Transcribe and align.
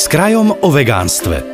S 0.00 0.08
krajom 0.08 0.56
o 0.64 0.68
vegánstve. 0.72 1.44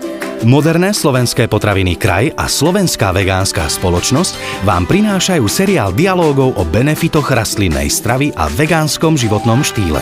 Moderné 0.47 0.95
slovenské 0.95 1.51
potraviny 1.51 1.99
Kraj 1.99 2.31
a 2.39 2.47
Slovenská 2.47 3.11
vegánska 3.11 3.67
spoločnosť 3.67 4.63
vám 4.63 4.87
prinášajú 4.87 5.43
seriál 5.51 5.91
dialógov 5.91 6.55
o 6.55 6.63
benefitoch 6.63 7.27
rastlinnej 7.27 7.91
stravy 7.91 8.31
a 8.39 8.47
vegánskom 8.47 9.19
životnom 9.19 9.67
štýle. 9.67 9.99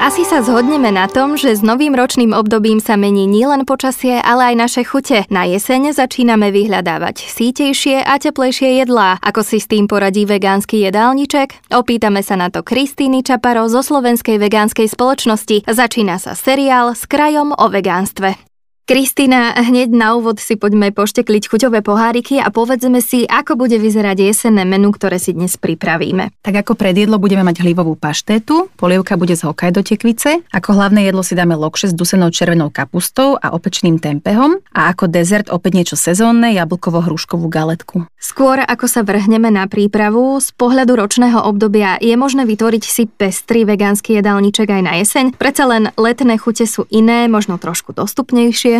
Asi 0.00 0.24
sa 0.24 0.40
zhodneme 0.40 0.88
na 0.88 1.12
tom, 1.12 1.36
že 1.36 1.52
s 1.52 1.60
novým 1.60 1.92
ročným 1.92 2.32
obdobím 2.32 2.80
sa 2.80 2.96
mení 2.96 3.28
nielen 3.28 3.68
počasie, 3.68 4.16
ale 4.16 4.50
aj 4.50 4.54
naše 4.56 4.82
chute. 4.88 5.28
Na 5.28 5.44
jeseň 5.44 5.92
začíname 5.92 6.48
vyhľadávať 6.48 7.28
sítejšie 7.28 8.00
a 8.00 8.16
teplejšie 8.16 8.80
jedlá. 8.80 9.20
Ako 9.20 9.44
si 9.44 9.60
s 9.60 9.68
tým 9.68 9.84
poradí 9.84 10.24
vegánsky 10.24 10.80
jedálniček? 10.88 11.68
Opýtame 11.68 12.24
sa 12.24 12.40
na 12.40 12.48
to 12.48 12.64
Kristýny 12.64 13.20
Čaparo 13.20 13.68
zo 13.68 13.84
Slovenskej 13.84 14.40
vegánskej 14.40 14.88
spoločnosti. 14.88 15.68
Začína 15.68 16.16
sa 16.16 16.32
seriál 16.32 16.96
s 16.96 17.04
krajom 17.04 17.52
o 17.52 17.66
vegánstve. 17.68 18.49
Kristýna, 18.90 19.54
hneď 19.54 19.94
na 19.94 20.18
úvod 20.18 20.42
si 20.42 20.58
poďme 20.58 20.90
poštekliť 20.90 21.46
chuťové 21.46 21.78
poháriky 21.78 22.42
a 22.42 22.50
povedzme 22.50 22.98
si, 22.98 23.22
ako 23.22 23.54
bude 23.54 23.78
vyzerať 23.78 24.18
jesenné 24.18 24.66
menu, 24.66 24.90
ktoré 24.90 25.22
si 25.22 25.30
dnes 25.30 25.54
pripravíme. 25.54 26.34
Tak 26.42 26.66
ako 26.66 26.74
pred 26.74 26.98
jedlo 26.98 27.22
budeme 27.22 27.46
mať 27.46 27.62
hlivovú 27.62 27.94
paštétu, 27.94 28.66
polievka 28.74 29.14
bude 29.14 29.38
z 29.38 29.46
do 29.46 29.86
tekvice, 29.86 30.42
ako 30.50 30.74
hlavné 30.74 31.06
jedlo 31.06 31.22
si 31.22 31.38
dáme 31.38 31.54
lokše 31.54 31.86
s 31.86 31.94
dusenou 31.94 32.34
červenou 32.34 32.66
kapustou 32.74 33.38
a 33.38 33.54
opečným 33.54 34.02
tempehom 34.02 34.58
a 34.74 34.90
ako 34.90 35.06
dezert 35.06 35.54
opäť 35.54 35.72
niečo 35.78 35.94
sezónne, 35.94 36.50
jablkovo-hruškovú 36.58 37.46
galetku. 37.46 38.10
Skôr 38.18 38.58
ako 38.58 38.90
sa 38.90 39.06
vrhneme 39.06 39.54
na 39.54 39.70
prípravu, 39.70 40.42
z 40.42 40.50
pohľadu 40.58 40.98
ročného 40.98 41.38
obdobia 41.46 41.94
je 42.02 42.18
možné 42.18 42.42
vytvoriť 42.42 42.82
si 42.82 43.06
pestrý 43.06 43.62
vegánsky 43.62 44.18
jedálniček 44.18 44.66
aj 44.66 44.82
na 44.82 44.98
jeseň. 44.98 45.38
Predsa 45.38 45.70
len 45.70 45.94
letné 45.94 46.42
chute 46.42 46.66
sú 46.66 46.90
iné, 46.90 47.30
možno 47.30 47.54
trošku 47.54 47.94
dostupnejšie, 47.94 48.79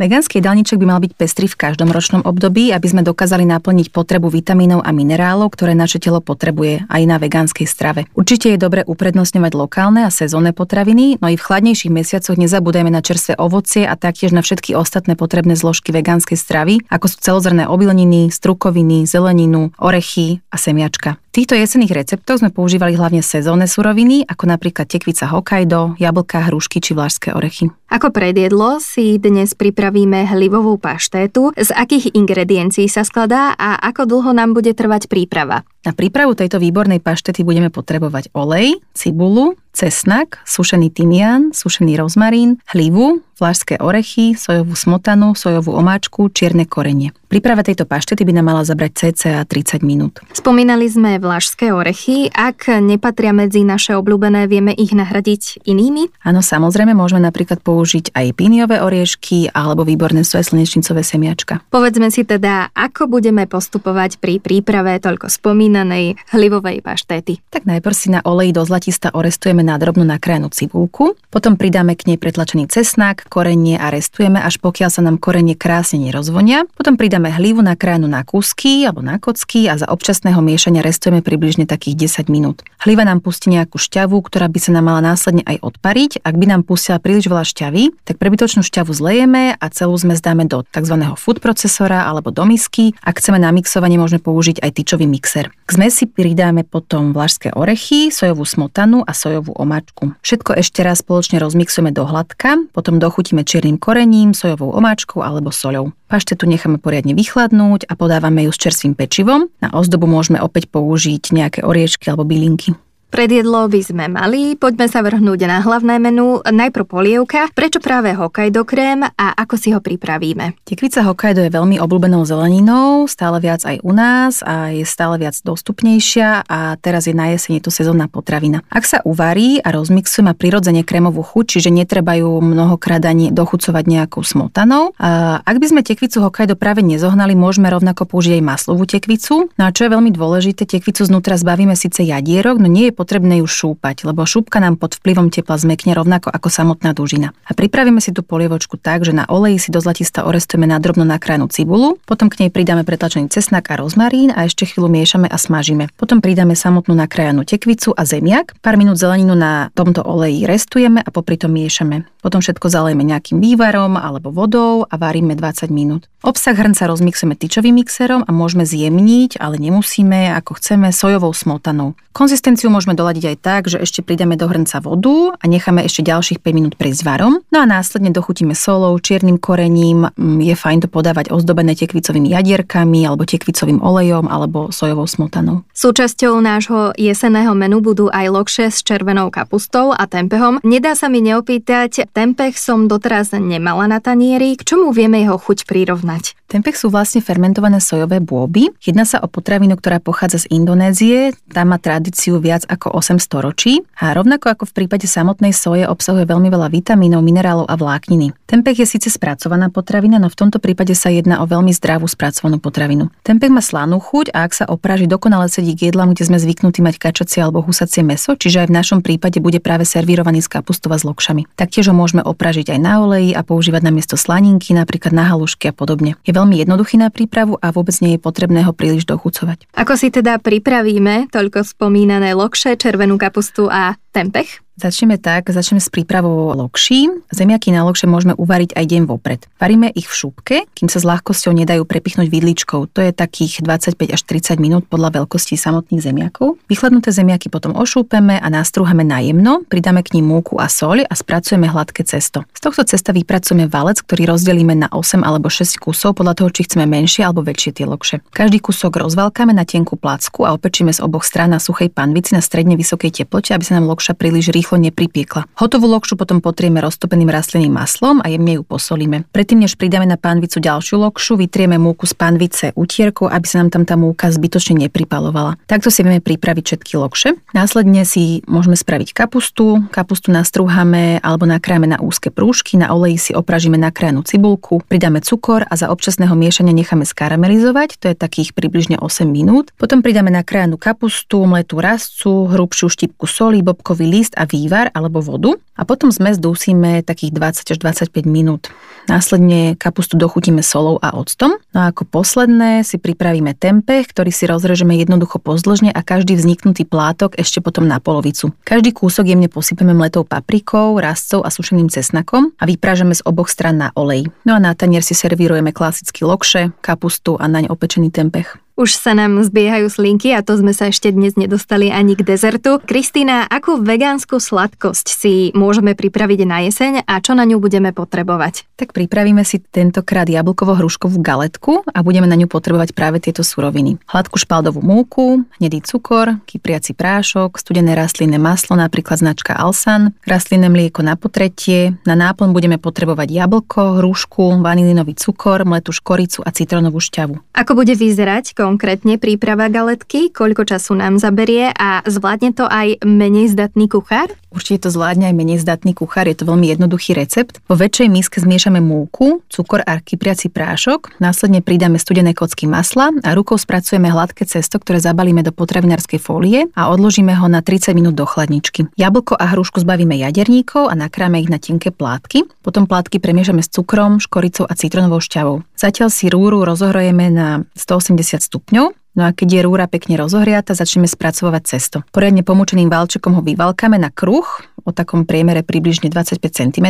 Vegánsky 0.00 0.40
jedálniček 0.40 0.80
by 0.80 0.86
mal 0.88 1.04
byť 1.04 1.12
pestrý 1.20 1.44
v 1.44 1.68
každom 1.68 1.92
ročnom 1.92 2.24
období, 2.24 2.72
aby 2.72 2.88
sme 2.88 3.04
dokázali 3.04 3.44
naplniť 3.44 3.92
potrebu 3.92 4.32
vitamínov 4.32 4.80
a 4.80 4.88
minerálov, 4.88 5.52
ktoré 5.52 5.76
naše 5.76 6.00
telo 6.00 6.24
potrebuje 6.24 6.88
aj 6.88 7.02
na 7.04 7.20
vegánskej 7.20 7.68
strave. 7.68 8.08
Určite 8.16 8.56
je 8.56 8.58
dobre 8.58 8.88
uprednostňovať 8.88 9.52
lokálne 9.52 10.08
a 10.08 10.10
sezónne 10.10 10.56
potraviny, 10.56 11.20
no 11.20 11.28
i 11.28 11.36
v 11.36 11.44
chladnejších 11.44 11.92
mesiacoch 11.92 12.40
nezabúdajme 12.40 12.88
na 12.88 13.04
čerstvé 13.04 13.36
ovocie 13.36 13.84
a 13.84 13.92
taktiež 13.92 14.32
na 14.32 14.40
všetky 14.40 14.72
ostatné 14.72 15.12
potrebné 15.12 15.60
zložky 15.60 15.92
vegánskej 15.92 16.40
stravy, 16.40 16.80
ako 16.88 17.12
sú 17.12 17.16
celozrné 17.20 17.68
obilniny, 17.68 18.32
strukoviny, 18.32 19.04
zeleninu, 19.04 19.76
orechy 19.76 20.40
a 20.48 20.56
semiačka. 20.56 21.20
V 21.32 21.40
týchto 21.40 21.56
jesenných 21.56 21.96
receptoch 21.96 22.44
sme 22.44 22.52
používali 22.52 22.92
hlavne 22.92 23.24
sezónne 23.24 23.64
suroviny, 23.64 24.28
ako 24.28 24.52
napríklad 24.52 24.84
tekvica 24.84 25.24
Hokkaido, 25.32 25.96
jablka, 25.96 26.44
hrušky 26.44 26.84
či 26.84 26.92
vlašské 26.92 27.32
orechy. 27.32 27.72
Ako 27.88 28.12
predjedlo 28.12 28.84
si 28.84 29.16
dnes 29.16 29.56
pripravíme 29.56 29.81
hlivovú 30.28 30.78
paštétu. 30.78 31.50
Z 31.58 31.74
akých 31.74 32.14
ingrediencií 32.14 32.86
sa 32.86 33.02
skladá 33.02 33.56
a 33.58 33.74
ako 33.82 34.06
dlho 34.06 34.30
nám 34.30 34.54
bude 34.54 34.70
trvať 34.76 35.10
príprava? 35.10 35.66
Na 35.82 35.90
prípravu 35.90 36.38
tejto 36.38 36.62
výbornej 36.62 37.02
paštety 37.02 37.42
budeme 37.42 37.66
potrebovať 37.66 38.30
olej, 38.38 38.78
cibulu, 38.94 39.58
cesnak, 39.74 40.38
sušený 40.44 40.92
tymián, 40.94 41.50
sušený 41.50 41.98
rozmarín, 41.98 42.60
hlivu, 42.70 43.24
vlašské 43.42 43.82
orechy, 43.82 44.38
sojovú 44.38 44.78
smotanu, 44.78 45.34
sojovú 45.34 45.74
omáčku, 45.74 46.30
čierne 46.30 46.62
korenie. 46.62 47.10
Príprava 47.26 47.66
tejto 47.66 47.88
paštety 47.88 48.22
by 48.22 48.38
nám 48.38 48.54
mala 48.54 48.62
zabrať 48.62 49.10
cca 49.10 49.42
30 49.42 49.82
minút. 49.82 50.22
Spomínali 50.30 50.86
sme 50.86 51.18
vlašské 51.18 51.74
orechy. 51.74 52.30
Ak 52.30 52.68
nepatria 52.68 53.34
medzi 53.34 53.64
naše 53.66 53.98
obľúbené, 53.98 54.46
vieme 54.46 54.70
ich 54.76 54.94
nahradiť 54.94 55.64
inými? 55.66 56.12
Áno, 56.22 56.44
samozrejme, 56.44 56.94
môžeme 56.94 57.24
napríklad 57.24 57.64
použiť 57.64 58.14
aj 58.14 58.36
píniové 58.36 58.78
oriešky 58.84 59.50
alebo 59.50 59.82
výborné 59.82 60.22
svoje 60.22 60.52
slnečnicové 60.52 61.02
semiačka. 61.02 61.64
Povedzme 61.72 62.12
si 62.12 62.22
teda, 62.22 62.70
ako 62.76 63.08
budeme 63.08 63.48
postupovať 63.48 64.20
pri 64.20 64.38
príprave 64.38 65.00
toľko 65.00 65.32
spomínanej 65.72 66.20
hlivovej 66.36 66.84
paštety. 66.84 67.40
Tak 67.48 67.64
najprv 67.64 67.94
si 67.96 68.12
na 68.12 68.20
oleji 68.20 68.52
do 68.52 68.60
zlatista 68.60 69.08
orestujeme 69.08 69.64
drobno 69.64 70.04
nakrájanú 70.04 70.52
cibulku, 70.52 71.16
potom 71.32 71.56
pridáme 71.56 71.96
k 71.96 72.12
nej 72.12 72.18
pretlačený 72.20 72.68
cesnak, 72.68 73.24
korenie 73.32 73.80
a 73.80 73.88
restujeme, 73.88 74.36
až 74.36 74.60
pokiaľ 74.60 74.90
sa 74.92 75.00
nám 75.00 75.16
korenie 75.16 75.56
krásne 75.56 75.96
nerozvonia. 75.96 76.68
Potom 76.76 77.00
pridáme 77.00 77.32
hlivu 77.32 77.64
nakrájanú 77.64 78.04
na 78.04 78.20
kúsky 78.20 78.84
alebo 78.84 79.00
na 79.00 79.16
kocky 79.16 79.64
a 79.72 79.80
za 79.80 79.88
občasného 79.88 80.44
miešania 80.44 80.84
restujeme 80.84 81.24
približne 81.24 81.64
takých 81.64 82.20
10 82.20 82.28
minút. 82.28 82.60
Hliva 82.84 83.08
nám 83.08 83.24
pustí 83.24 83.48
nejakú 83.48 83.80
šťavu, 83.80 84.20
ktorá 84.28 84.52
by 84.52 84.58
sa 84.60 84.76
nám 84.76 84.92
mala 84.92 85.00
následne 85.00 85.40
aj 85.48 85.56
odpariť. 85.64 86.20
Ak 86.20 86.36
by 86.36 86.52
nám 86.52 86.68
pustila 86.68 87.00
príliš 87.00 87.32
veľa 87.32 87.48
šťavy, 87.48 88.04
tak 88.04 88.20
prebytočnú 88.20 88.60
šťavu 88.60 88.92
zlejeme 88.92 89.56
a 89.56 89.66
celú 89.72 89.96
zmes 89.96 90.20
dáme 90.20 90.44
do 90.44 90.68
tzv. 90.68 91.00
food 91.16 91.40
procesora 91.40 92.04
alebo 92.04 92.28
do 92.28 92.44
misky. 92.44 92.92
Ak 93.00 93.24
chceme 93.24 93.40
na 93.40 93.48
mixovanie, 93.48 93.96
môžeme 93.96 94.20
použiť 94.20 94.60
aj 94.60 94.70
tyčový 94.76 95.08
mixer. 95.08 95.48
K 95.72 95.80
zmesi 95.80 96.04
pridáme 96.04 96.68
potom 96.68 97.16
vlašské 97.16 97.56
orechy, 97.56 98.12
sojovú 98.12 98.44
smotanu 98.44 99.08
a 99.08 99.16
sojovú 99.16 99.56
omáčku. 99.56 100.12
Všetko 100.20 100.60
ešte 100.60 100.84
raz 100.84 101.00
spoločne 101.00 101.40
rozmixujeme 101.40 101.88
do 101.96 102.04
hladka, 102.04 102.60
potom 102.76 103.00
dochutíme 103.00 103.40
čiernym 103.40 103.80
korením, 103.80 104.36
sojovou 104.36 104.76
omáčkou 104.76 105.24
alebo 105.24 105.48
soľou. 105.48 105.96
Paštetu 106.12 106.44
necháme 106.44 106.76
poriadne 106.76 107.16
vychladnúť 107.16 107.88
a 107.88 107.96
podávame 107.96 108.44
ju 108.44 108.52
s 108.52 108.60
čerstvým 108.60 108.92
pečivom. 108.92 109.48
Na 109.64 109.72
ozdobu 109.72 110.04
môžeme 110.04 110.44
opäť 110.44 110.68
použiť 110.68 111.32
nejaké 111.32 111.64
oriešky 111.64 112.04
alebo 112.12 112.28
bylinky. 112.28 112.76
Predjedlo 113.12 113.68
by 113.68 113.80
sme 113.84 114.08
mali, 114.08 114.56
poďme 114.56 114.88
sa 114.88 115.04
vrhnúť 115.04 115.44
na 115.44 115.60
hlavné 115.60 116.00
menu. 116.00 116.40
Najprv 116.48 116.88
polievka, 116.88 117.52
prečo 117.52 117.76
práve 117.76 118.16
Hokkaido 118.16 118.64
krém 118.64 119.04
a 119.04 119.36
ako 119.36 119.54
si 119.60 119.68
ho 119.68 119.84
pripravíme? 119.84 120.56
Tekvica 120.64 121.04
Hokkaido 121.04 121.44
je 121.44 121.52
veľmi 121.52 121.76
obľúbenou 121.76 122.24
zeleninou, 122.24 123.04
stále 123.04 123.36
viac 123.44 123.68
aj 123.68 123.84
u 123.84 123.92
nás 123.92 124.40
a 124.40 124.72
je 124.72 124.88
stále 124.88 125.20
viac 125.20 125.36
dostupnejšia 125.44 126.48
a 126.48 126.80
teraz 126.80 127.04
je 127.04 127.12
na 127.12 127.36
jesene 127.36 127.60
to 127.60 127.68
sezónna 127.68 128.08
potravina. 128.08 128.64
Ak 128.72 128.88
sa 128.88 129.04
uvarí 129.04 129.60
a 129.60 129.76
rozmixuje, 129.76 130.24
má 130.24 130.32
prirodzene 130.32 130.80
krémovú 130.80 131.20
chuť, 131.20 131.60
čiže 131.60 131.68
netreba 131.68 132.16
ju 132.16 132.40
mnohokrát 132.40 133.04
ani 133.04 133.28
dochucovať 133.28 133.92
nejakou 133.92 134.24
smotanou. 134.24 134.96
A 134.96 135.36
ak 135.44 135.60
by 135.60 135.66
sme 135.68 135.84
tekvicu 135.84 136.24
Hokkaido 136.24 136.56
práve 136.56 136.80
nezohnali, 136.80 137.36
môžeme 137.36 137.68
rovnako 137.68 138.08
použiť 138.08 138.40
aj 138.40 138.48
maslovú 138.56 138.88
tekvicu. 138.88 139.52
No 139.60 139.68
a 139.68 139.74
čo 139.76 139.84
je 139.84 139.92
veľmi 139.92 140.08
dôležité, 140.16 140.64
tekvicu 140.64 141.04
znútra 141.04 141.36
zbavíme 141.36 141.76
síce 141.76 142.08
jadierok, 142.08 142.56
no 142.56 142.72
nie 142.72 142.88
je 142.88 143.01
potrebné 143.02 143.42
ju 143.42 143.50
šúpať, 143.50 144.06
lebo 144.06 144.22
šúpka 144.22 144.62
nám 144.62 144.78
pod 144.78 144.94
vplyvom 145.02 145.34
tepla 145.34 145.58
zmekne 145.58 145.98
rovnako 145.98 146.30
ako 146.30 146.46
samotná 146.46 146.94
dužina. 146.94 147.34
A 147.50 147.58
pripravíme 147.58 147.98
si 147.98 148.14
tú 148.14 148.22
polievočku 148.22 148.78
tak, 148.78 149.02
že 149.02 149.10
na 149.10 149.26
oleji 149.26 149.58
si 149.58 149.74
do 149.74 149.82
zlatista 149.82 150.22
orestujeme 150.22 150.70
na 150.70 150.78
drobno 150.78 151.02
nakrájanú 151.02 151.50
cibulu, 151.50 151.98
potom 152.06 152.30
k 152.30 152.46
nej 152.46 152.50
pridáme 152.54 152.86
pretlačený 152.86 153.26
cesnak 153.34 153.66
a 153.74 153.82
rozmarín 153.82 154.30
a 154.30 154.46
ešte 154.46 154.70
chvíľu 154.70 154.86
miešame 154.86 155.26
a 155.26 155.34
smažíme. 155.34 155.90
Potom 155.98 156.22
pridáme 156.22 156.54
samotnú 156.54 156.94
nakrájanú 156.94 157.42
tekvicu 157.42 157.90
a 157.98 158.06
zemiak. 158.06 158.54
Pár 158.62 158.78
minút 158.78 159.02
zeleninu 159.02 159.34
na 159.34 159.74
tomto 159.74 160.06
oleji 160.06 160.46
restujeme 160.46 161.02
a 161.02 161.10
popri 161.10 161.34
tom 161.34 161.50
miešame. 161.50 162.06
Potom 162.22 162.38
všetko 162.38 162.70
zalejeme 162.70 163.02
nejakým 163.02 163.42
vývarom 163.42 163.98
alebo 163.98 164.30
vodou 164.30 164.86
a 164.86 164.94
varíme 164.94 165.34
20 165.34 165.74
minút. 165.74 166.06
Obsah 166.22 166.54
hrnca 166.54 166.86
rozmixujeme 166.86 167.34
tyčovým 167.34 167.82
mixerom 167.82 168.22
a 168.22 168.30
môžeme 168.30 168.62
zjemniť, 168.62 169.42
ale 169.42 169.58
nemusíme, 169.58 170.30
ako 170.38 170.54
chceme, 170.62 170.94
sojovou 170.94 171.34
smotanou. 171.34 171.98
Konzistenciu 172.14 172.70
môžeme 172.70 172.91
doladiť 172.94 173.24
aj 173.32 173.36
tak, 173.40 173.62
že 173.68 173.80
ešte 173.80 174.00
pridáme 174.00 174.36
do 174.36 174.46
hrnca 174.48 174.78
vodu 174.80 175.34
a 175.36 175.44
necháme 175.48 175.84
ešte 175.84 176.04
ďalších 176.04 176.40
5 176.40 176.56
minút 176.56 176.74
prejsť 176.76 177.02
varom. 177.04 177.40
No 177.48 177.58
a 177.62 177.66
následne 177.66 178.12
dochutíme 178.12 178.52
solou, 178.56 178.96
čiernym 179.00 179.40
korením. 179.40 180.12
Mm, 180.14 180.40
je 180.44 180.54
fajn 180.56 180.84
to 180.84 180.88
podávať 180.88 181.32
ozdobené 181.32 181.72
tekvicovými 181.72 182.32
jadierkami 182.32 183.04
alebo 183.06 183.24
tekvicovým 183.24 183.80
olejom 183.80 184.28
alebo 184.28 184.70
sojovou 184.70 185.08
smotanou. 185.08 185.64
Súčasťou 185.72 186.38
nášho 186.42 186.92
jeseného 186.98 187.56
menu 187.56 187.80
budú 187.80 188.12
aj 188.12 188.26
lokše 188.28 188.66
s 188.68 188.84
červenou 188.84 189.32
kapustou 189.32 189.90
a 189.96 190.04
tempehom. 190.04 190.60
Nedá 190.66 190.92
sa 190.92 191.08
mi 191.08 191.24
neopýtať, 191.24 192.12
tempeh 192.12 192.54
som 192.54 192.86
doteraz 192.86 193.32
nemala 193.32 193.88
na 193.88 193.98
tanieri. 193.98 194.54
K 194.58 194.62
čomu 194.62 194.92
vieme 194.92 195.22
jeho 195.24 195.40
chuť 195.40 195.64
prirovnať? 195.64 196.41
Tempeh 196.52 196.76
sú 196.76 196.92
vlastne 196.92 197.24
fermentované 197.24 197.80
sojové 197.80 198.20
bôby. 198.20 198.68
Jedná 198.84 199.08
sa 199.08 199.24
o 199.24 199.26
potravinu, 199.26 199.72
ktorá 199.72 200.04
pochádza 200.04 200.44
z 200.44 200.52
Indonézie. 200.52 201.32
Tá 201.48 201.64
má 201.64 201.80
tradíciu 201.80 202.44
viac 202.44 202.68
ako 202.68 202.92
800 202.92 203.40
ročí 203.40 203.80
a 203.96 204.12
rovnako 204.12 204.52
ako 204.52 204.68
v 204.68 204.84
prípade 204.84 205.08
samotnej 205.08 205.56
soje 205.56 205.88
obsahuje 205.88 206.28
veľmi 206.28 206.52
veľa 206.52 206.68
vitamínov, 206.68 207.24
minerálov 207.24 207.72
a 207.72 207.74
vlákniny. 207.80 208.36
Tempeh 208.44 208.76
je 208.76 208.84
síce 208.84 209.08
spracovaná 209.08 209.72
potravina, 209.72 210.20
no 210.20 210.28
v 210.28 210.36
tomto 210.36 210.60
prípade 210.60 210.92
sa 210.92 211.08
jedná 211.08 211.40
o 211.40 211.48
veľmi 211.48 211.72
zdravú 211.72 212.04
spracovanú 212.04 212.60
potravinu. 212.60 213.08
Tempeh 213.24 213.48
má 213.48 213.64
slanú 213.64 213.96
chuť 213.96 214.36
a 214.36 214.44
ak 214.44 214.52
sa 214.52 214.68
opráži, 214.68 215.08
dokonale 215.08 215.48
sedí 215.48 215.72
k 215.72 215.88
jedlám, 215.88 216.12
kde 216.12 216.28
sme 216.28 216.36
zvyknutí 216.36 216.84
mať 216.84 217.00
kačacie 217.00 217.40
alebo 217.40 217.64
husacie 217.64 218.04
meso, 218.04 218.36
čiže 218.36 218.60
aj 218.60 218.68
v 218.68 218.76
našom 218.76 219.00
prípade 219.00 219.40
bude 219.40 219.56
práve 219.56 219.88
servírovaný 219.88 220.44
z 220.44 220.52
kapustova 220.52 221.00
s 221.00 221.08
lokšami. 221.08 221.48
Taktiež 221.56 221.88
ho 221.88 221.96
môžeme 221.96 222.20
opražiť 222.20 222.76
aj 222.76 222.80
na 222.84 223.00
oleji 223.00 223.32
a 223.32 223.40
používať 223.40 223.88
namiesto 223.88 224.20
slaninky, 224.20 224.76
napríklad 224.76 225.16
na 225.16 225.32
halušky 225.32 225.72
a 225.72 225.74
podobne. 225.74 226.20
Je 226.28 226.41
veľmi 226.42 226.58
jednoduchý 226.66 226.98
na 226.98 227.14
prípravu 227.14 227.54
a 227.62 227.70
vôbec 227.70 227.94
nie 228.02 228.18
je 228.18 228.20
potrebné 228.20 228.66
ho 228.66 228.74
príliš 228.74 229.06
dochucovať. 229.06 229.70
Ako 229.78 229.94
si 229.94 230.10
teda 230.10 230.42
pripravíme 230.42 231.30
toľko 231.30 231.62
spomínané 231.62 232.34
lokše, 232.34 232.74
červenú 232.74 233.14
kapustu 233.14 233.70
a 233.70 233.94
tempeh? 234.10 234.50
Začneme 234.82 235.14
tak, 235.14 235.46
začneme 235.46 235.78
s 235.78 235.86
prípravou 235.86 236.58
lokší. 236.58 237.06
Zemiaky 237.30 237.70
na 237.70 237.86
lokše 237.86 238.10
môžeme 238.10 238.34
uvariť 238.34 238.74
aj 238.74 238.84
deň 238.90 239.02
vopred. 239.06 239.46
Varíme 239.62 239.86
ich 239.94 240.10
v 240.10 240.14
šupke, 240.26 240.56
kým 240.74 240.90
sa 240.90 240.98
s 240.98 241.06
ľahkosťou 241.06 241.54
nedajú 241.54 241.86
prepichnúť 241.86 242.26
vidličkou. 242.26 242.90
To 242.90 242.98
je 242.98 243.14
takých 243.14 243.62
25 243.62 243.94
až 244.10 244.20
30 244.26 244.58
minút 244.58 244.82
podľa 244.90 245.22
veľkosti 245.22 245.54
samotných 245.54 246.02
zemiakov. 246.02 246.58
Vychladnuté 246.66 247.14
zemiaky 247.14 247.46
potom 247.46 247.78
ošúpeme 247.78 248.42
a 248.42 248.46
nastrúhame 248.50 249.06
na 249.06 249.22
jemno, 249.22 249.62
pridáme 249.70 250.02
k 250.02 250.18
ním 250.18 250.34
múku 250.34 250.58
a 250.58 250.66
soľ 250.66 251.06
a 251.06 251.14
spracujeme 251.14 251.70
hladké 251.70 252.02
cesto. 252.02 252.42
Z 252.50 252.66
tohto 252.66 252.82
cesta 252.82 253.14
vypracujeme 253.14 253.70
valec, 253.70 254.02
ktorý 254.02 254.34
rozdelíme 254.34 254.74
na 254.74 254.90
8 254.90 255.22
alebo 255.22 255.46
6 255.46 255.78
kusov 255.78 256.18
podľa 256.18 256.42
toho, 256.42 256.50
či 256.50 256.66
chceme 256.66 256.90
menšie 256.90 257.22
alebo 257.22 257.46
väčšie 257.46 257.70
tie 257.78 257.86
lokše. 257.86 258.18
Každý 258.34 258.58
kusok 258.58 258.98
rozvalkáme 258.98 259.54
na 259.54 259.62
tenkú 259.62 259.94
placku 259.94 260.42
a 260.42 260.58
opečíme 260.58 260.90
z 260.90 261.06
oboch 261.06 261.22
strán 261.22 261.54
na 261.54 261.62
suchej 261.62 261.86
panvici 261.86 262.34
na 262.34 262.42
stredne 262.42 262.74
vysokej 262.74 263.22
teplote, 263.22 263.54
aby 263.54 263.62
sa 263.62 263.78
nám 263.78 263.86
lokša 263.86 264.18
príliš 264.18 264.50
rýchlo 264.50 264.71
nepripiekla. 264.76 265.48
Hotovú 265.56 265.88
lokšu 265.88 266.20
potom 266.20 266.44
potrieme 266.44 266.84
roztopeným 266.84 267.28
rastlinným 267.28 267.72
maslom 267.72 268.20
a 268.20 268.28
jemne 268.28 268.60
ju 268.60 268.62
posolíme. 268.62 269.24
Predtým, 269.32 269.64
než 269.64 269.80
pridáme 269.80 270.04
na 270.04 270.20
panvicu 270.20 270.60
ďalšiu 270.60 271.00
lokšu, 271.00 271.40
vytrieme 271.40 271.80
múku 271.80 272.04
z 272.04 272.14
panvice 272.14 272.66
utierkou, 272.76 273.28
aby 273.28 273.46
sa 273.48 273.64
nám 273.64 273.72
tam 273.72 273.82
tá 273.88 273.96
múka 273.96 274.28
zbytočne 274.28 274.86
nepripalovala. 274.86 275.56
Takto 275.66 275.88
si 275.88 276.04
vieme 276.04 276.20
pripraviť 276.20 276.64
všetky 276.64 276.92
lokše. 277.00 277.34
Následne 277.56 278.04
si 278.04 278.44
môžeme 278.44 278.76
spraviť 278.76 279.16
kapustu. 279.16 279.84
Kapustu 279.88 280.30
nastrúhame 280.34 281.18
alebo 281.20 281.48
nakrájame 281.48 281.88
na 281.88 281.98
úzke 282.02 282.28
prúžky, 282.32 282.76
na 282.76 282.90
oleji 282.92 283.18
si 283.18 283.32
opražíme 283.32 283.78
nakrájanú 283.78 284.24
cibulku, 284.26 284.82
pridáme 284.86 285.22
cukor 285.22 285.64
a 285.68 285.74
za 285.78 285.88
občasného 285.88 286.34
miešania 286.34 286.74
necháme 286.74 287.06
skaramelizovať, 287.06 288.00
to 288.02 288.06
je 288.10 288.16
takých 288.18 288.52
približne 288.52 288.98
8 288.98 289.24
minút. 289.28 289.70
Potom 289.78 290.00
pridáme 290.00 290.32
nakrájanú 290.34 290.76
kapustu, 290.76 291.44
mletú 291.46 291.78
rastcu, 291.78 292.50
hrubšiu 292.50 292.88
štipku 292.90 293.24
soli, 293.30 293.64
bobkový 293.64 294.04
list 294.08 294.34
a 294.36 294.44
vývar 294.52 294.92
alebo 294.92 295.24
vodu 295.24 295.56
a 295.72 295.88
potom 295.88 296.12
zmes 296.12 296.36
dusíme 296.36 297.00
takých 297.00 297.32
20 297.32 297.72
až 297.72 297.78
25 297.80 298.28
minút. 298.28 298.68
Následne 299.08 299.74
kapustu 299.74 300.14
dochutíme 300.14 300.62
solou 300.62 301.00
a 301.02 301.16
octom. 301.16 301.58
No 301.74 301.78
a 301.82 301.90
ako 301.90 302.06
posledné 302.06 302.86
si 302.86 303.00
pripravíme 303.00 303.56
tempeh, 303.56 304.06
ktorý 304.06 304.30
si 304.30 304.46
rozrežeme 304.46 304.94
jednoducho 304.94 305.42
pozdĺžne 305.42 305.90
a 305.90 306.00
každý 306.04 306.38
vzniknutý 306.38 306.86
plátok 306.86 307.34
ešte 307.34 307.58
potom 307.58 307.88
na 307.88 307.98
polovicu. 307.98 308.54
Každý 308.62 308.94
kúsok 308.94 309.32
jemne 309.32 309.50
posypeme 309.50 309.96
mletou 309.96 310.22
paprikou, 310.22 311.00
rastcov 311.02 311.42
a 311.42 311.50
sušeným 311.50 311.90
cesnakom 311.90 312.54
a 312.60 312.64
vyprážame 312.68 313.16
z 313.16 313.24
oboch 313.26 313.50
stran 313.50 313.80
na 313.80 313.88
olej. 313.98 314.30
No 314.46 314.54
a 314.54 314.62
na 314.62 314.76
tanier 314.76 315.02
si 315.02 315.16
servírujeme 315.16 315.74
klasicky 315.74 316.22
lokše, 316.22 316.70
kapustu 316.78 317.34
a 317.40 317.50
naň 317.50 317.72
opečený 317.72 318.14
tempeh. 318.14 318.62
Už 318.72 318.96
sa 318.96 319.12
nám 319.12 319.36
zbiehajú 319.44 319.92
slinky 319.92 320.32
a 320.32 320.40
to 320.40 320.56
sme 320.56 320.72
sa 320.72 320.88
ešte 320.88 321.12
dnes 321.12 321.36
nedostali 321.36 321.92
ani 321.92 322.16
k 322.16 322.24
dezertu. 322.24 322.80
Kristýna, 322.80 323.44
akú 323.44 323.76
vegánsku 323.76 324.40
sladkosť 324.40 325.12
si 325.12 325.52
môžeme 325.52 325.92
pripraviť 325.92 326.40
na 326.48 326.64
jeseň 326.64 326.92
a 327.04 327.20
čo 327.20 327.36
na 327.36 327.44
ňu 327.44 327.60
budeme 327.60 327.92
potrebovať? 327.92 328.64
Tak 328.80 328.96
pripravíme 328.96 329.44
si 329.44 329.60
tentokrát 329.60 330.24
jablkovo-hruškovú 330.24 331.20
galetku 331.20 331.84
a 331.84 332.00
budeme 332.00 332.24
na 332.24 332.32
ňu 332.32 332.48
potrebovať 332.48 332.96
práve 332.96 333.20
tieto 333.20 333.44
suroviny. 333.44 334.00
Hladkú 334.08 334.40
špaldovú 334.40 334.80
múku, 334.80 335.44
hnedý 335.60 335.84
cukor, 335.84 336.40
kypriaci 336.48 336.96
prášok, 336.96 337.60
studené 337.60 337.92
rastlinné 337.92 338.40
maslo, 338.40 338.72
napríklad 338.80 339.20
značka 339.20 339.52
Alsan, 339.52 340.16
rastlinné 340.24 340.72
mlieko 340.72 341.04
na 341.04 341.20
potretie, 341.20 342.00
na 342.08 342.16
náplň 342.16 342.56
budeme 342.56 342.80
potrebovať 342.80 343.36
jablko, 343.36 344.00
hrušku, 344.00 344.64
vanilinový 344.64 345.12
cukor, 345.12 345.68
mletú 345.68 345.92
škoricu 345.92 346.40
a 346.40 346.48
citrónovú 346.48 347.04
šťavu. 347.04 347.52
Ako 347.52 347.76
bude 347.76 347.92
vyzerať 347.92 348.56
konkrétne 348.62 349.18
príprava 349.18 349.66
galetky, 349.66 350.30
koľko 350.30 350.62
času 350.62 350.94
nám 350.94 351.18
zaberie 351.18 351.74
a 351.74 352.06
zvládne 352.06 352.54
to 352.54 352.70
aj 352.70 353.02
menej 353.02 353.50
zdatný 353.50 353.90
kuchár? 353.90 354.30
Určite 354.52 354.86
to 354.86 354.88
zvládne 354.92 355.32
aj 355.32 355.34
menej 355.34 355.58
zdatný 355.64 355.96
kuchár, 355.96 356.28
je 356.28 356.36
to 356.36 356.44
veľmi 356.44 356.68
jednoduchý 356.68 357.16
recept. 357.16 357.58
Vo 357.64 357.74
väčšej 357.74 358.08
miske 358.12 358.38
zmiešame 358.38 358.84
múku, 358.84 359.40
cukor 359.48 359.80
a 359.82 359.98
kypriaci 359.98 360.52
prášok, 360.52 361.16
následne 361.18 361.64
pridáme 361.64 361.96
studené 361.96 362.36
kocky 362.36 362.68
masla 362.68 363.08
a 363.24 363.32
rukou 363.32 363.56
spracujeme 363.56 364.12
hladké 364.12 364.44
cesto, 364.44 364.76
ktoré 364.76 365.00
zabalíme 365.00 365.40
do 365.40 365.56
potravinárskej 365.56 366.20
fólie 366.20 366.68
a 366.76 366.92
odložíme 366.92 367.32
ho 367.32 367.48
na 367.48 367.64
30 367.64 367.96
minút 367.96 368.14
do 368.14 368.28
chladničky. 368.28 368.92
Jablko 369.00 369.40
a 369.40 369.56
hrušku 369.56 369.80
zbavíme 369.80 370.20
jaderníkov 370.20 370.92
a 370.92 370.94
nakráme 370.94 371.40
ich 371.40 371.48
na 371.48 371.56
tenké 371.56 371.88
plátky. 371.88 372.44
Potom 372.60 372.84
plátky 372.84 373.18
premiešame 373.18 373.64
s 373.64 373.72
cukrom, 373.72 374.20
škoricou 374.20 374.68
a 374.68 374.76
citronovou 374.76 375.24
šťavou. 375.24 375.64
Zatiaľ 375.74 376.12
si 376.12 376.28
rúru 376.28 376.62
rozohrojeme 376.62 377.32
na 377.32 377.64
180 377.74 378.44
stupňov 378.44 379.01
No 379.12 379.28
a 379.28 379.36
keď 379.36 379.48
je 379.48 379.60
rúra 379.68 379.84
pekne 379.88 380.16
rozohriata, 380.16 380.72
začneme 380.72 381.04
spracovať 381.04 381.62
cesto. 381.68 381.98
Poriadne 382.16 382.40
pomúčeným 382.40 382.88
valčekom 382.88 383.36
ho 383.36 383.42
vyvalkáme 383.44 384.00
na 384.00 384.08
kruh, 384.08 384.48
o 384.84 384.90
takom 384.90 385.22
priemere 385.22 385.62
približne 385.62 386.10
25 386.10 386.42
cm. 386.42 386.86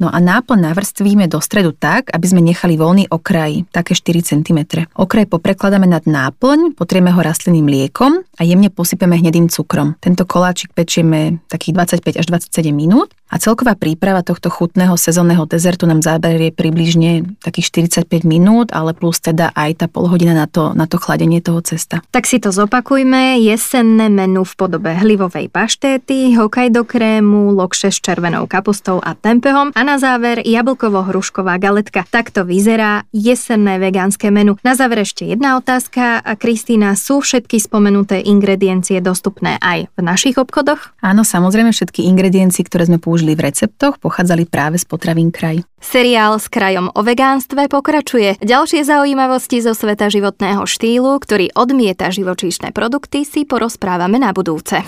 No 0.00 0.08
a 0.08 0.18
náplň 0.18 0.72
navrstvíme 0.72 1.28
do 1.28 1.38
stredu 1.44 1.76
tak, 1.76 2.08
aby 2.12 2.26
sme 2.26 2.40
nechali 2.40 2.80
voľný 2.80 3.08
okraj, 3.12 3.68
také 3.68 3.92
4 3.92 4.24
cm. 4.24 4.88
Okraj 4.96 5.28
poprekladáme 5.28 5.84
nad 5.84 6.04
náplň, 6.08 6.72
potrieme 6.72 7.12
ho 7.12 7.20
rastlinným 7.20 7.68
mliekom 7.68 8.24
a 8.40 8.42
jemne 8.42 8.72
posypeme 8.72 9.20
hnedým 9.20 9.52
cukrom. 9.52 9.96
Tento 10.00 10.24
koláčik 10.24 10.72
pečieme 10.72 11.44
takých 11.52 12.00
25 12.00 12.20
až 12.20 12.26
27 12.32 12.72
minút 12.72 13.12
a 13.34 13.40
celková 13.42 13.74
príprava 13.74 14.22
tohto 14.22 14.46
chutného 14.46 14.94
sezónneho 14.94 15.42
dezertu 15.42 15.90
nám 15.90 16.06
zaberie 16.06 16.54
približne 16.54 17.34
takých 17.42 17.90
45 18.06 18.22
minút, 18.22 18.70
ale 18.70 18.94
plus 18.94 19.18
teda 19.18 19.50
aj 19.58 19.82
tá 19.82 19.86
polhodina 19.90 20.38
na 20.38 20.46
to, 20.46 20.70
na 20.76 20.86
to 20.86 21.02
chladenie 21.02 21.42
toho 21.42 21.58
cesta. 21.58 21.98
Tak 22.14 22.30
si 22.30 22.38
to 22.38 22.54
zopakujme. 22.54 23.42
Jesenné 23.42 24.06
menu 24.06 24.46
v 24.46 24.54
podobe 24.54 24.94
hlivovej 24.94 25.50
paštéty, 25.50 26.38
hokajdo 26.38 26.86
krému, 26.86 27.50
lokše 27.58 27.90
s 27.90 27.98
červenou 27.98 28.46
kapustou 28.46 29.02
a 29.02 29.18
tempehom 29.18 29.74
a 29.74 29.80
na 29.82 29.98
záver 29.98 30.38
jablkovo-hrušková 30.46 31.58
galetka. 31.58 32.06
Takto 32.06 32.46
vyzerá 32.46 33.02
jesenné 33.10 33.82
vegánske 33.82 34.30
menu. 34.30 34.62
Na 34.62 34.78
záver 34.78 35.02
ešte 35.02 35.26
jedna 35.26 35.58
otázka. 35.58 36.22
A 36.22 36.38
Kristýna, 36.38 36.94
sú 36.94 37.18
všetky 37.18 37.58
spomenuté 37.58 38.22
ingrediencie 38.22 39.02
dostupné 39.02 39.58
aj 39.58 39.90
v 39.90 40.00
našich 40.06 40.38
obchodoch? 40.38 40.94
Áno, 41.02 41.26
samozrejme 41.26 41.74
všetky 41.74 42.06
ingrediencie, 42.06 42.62
ktoré 42.62 42.86
sme 42.86 43.02
použili 43.02 43.13
použili 43.14 43.38
v 43.38 43.46
receptoch, 43.46 44.02
pochádzali 44.02 44.50
práve 44.50 44.74
z 44.74 44.90
potravín 44.90 45.30
kraj. 45.30 45.62
Seriál 45.78 46.42
s 46.42 46.50
krajom 46.50 46.90
o 46.90 47.00
vegánstve 47.06 47.70
pokračuje. 47.70 48.42
Ďalšie 48.42 48.82
zaujímavosti 48.82 49.62
zo 49.62 49.70
sveta 49.70 50.10
životného 50.10 50.66
štýlu, 50.66 51.22
ktorý 51.22 51.54
odmieta 51.54 52.10
živočíšne 52.10 52.74
produkty, 52.74 53.22
si 53.22 53.46
porozprávame 53.46 54.18
na 54.18 54.34
budúce. 54.34 54.82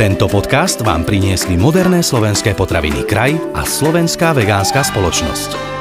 Tento 0.00 0.32
podcast 0.32 0.80
vám 0.80 1.04
priniesli 1.04 1.60
moderné 1.60 2.00
slovenské 2.00 2.56
potraviny 2.56 3.04
kraj 3.04 3.36
a 3.52 3.68
slovenská 3.68 4.32
vegánska 4.32 4.80
spoločnosť. 4.80 5.73